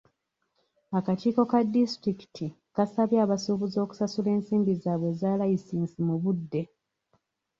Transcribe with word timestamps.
Akakiiko 0.97 1.41
ka 1.51 1.59
disitulikiti 1.73 2.45
kasabye 2.75 3.17
abasuubuzi 3.25 3.77
okusasula 3.85 4.29
ensimbi 4.35 4.73
zaabwe 4.81 5.07
eza 5.13 5.29
layisinsi 5.39 5.97
mu 6.07 6.15
budde. 6.23 6.61